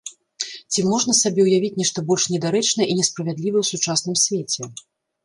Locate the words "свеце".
4.23-4.61